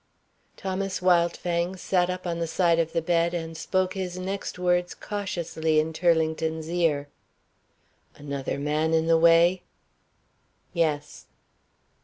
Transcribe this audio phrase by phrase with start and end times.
[0.57, 4.95] Thomas Wildfang sat up on the side of the bed, and spoke his next words
[4.95, 7.07] cautiously in Turlington's ear.
[8.15, 9.61] "Another man in the way?"
[10.73, 11.27] "Yes."